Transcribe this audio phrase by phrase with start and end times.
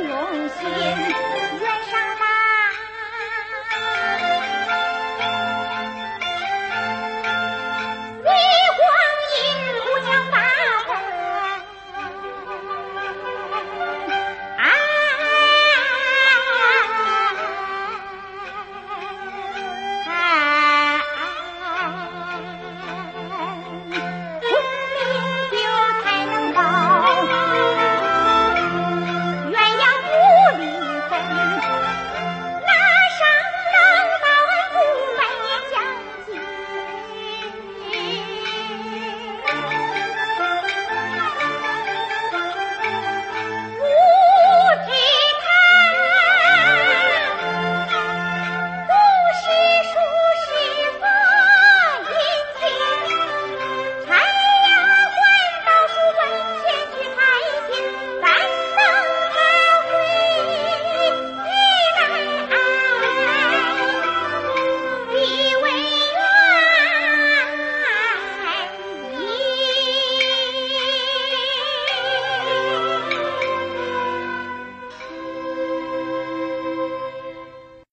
[0.00, 1.31] 用心